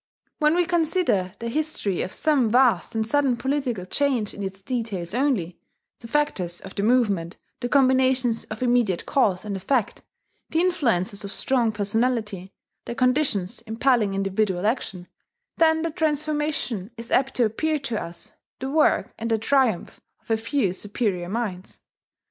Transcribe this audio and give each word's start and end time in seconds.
When 0.39 0.55
we 0.55 0.65
consider 0.65 1.31
the 1.37 1.47
history 1.47 2.01
of 2.01 2.11
some 2.11 2.49
vast 2.49 2.95
and 2.95 3.05
sudden 3.07 3.37
political 3.37 3.85
change 3.85 4.33
in 4.33 4.41
its 4.41 4.59
details 4.59 5.13
only, 5.13 5.59
the 5.99 6.07
factors 6.07 6.59
of 6.61 6.73
the 6.73 6.81
movement, 6.81 7.37
the 7.59 7.69
combinations 7.69 8.45
of 8.45 8.63
immediate 8.63 9.05
cause 9.05 9.45
and 9.45 9.55
effect, 9.55 10.01
the 10.49 10.59
influences 10.59 11.23
of 11.23 11.31
strong 11.31 11.71
personality, 11.71 12.51
the 12.85 12.95
conditions 12.95 13.61
impelling 13.67 14.15
individual 14.15 14.65
action, 14.65 15.05
then 15.57 15.83
the 15.83 15.91
transformation 15.91 16.89
is 16.97 17.11
apt 17.11 17.35
to 17.35 17.45
appear 17.45 17.77
to 17.77 18.01
us 18.01 18.33
the 18.57 18.71
work 18.71 19.13
and 19.19 19.29
the 19.29 19.37
triumph 19.37 20.01
of 20.23 20.31
a 20.31 20.35
few 20.37 20.73
superior 20.73 21.29
minds. 21.29 21.77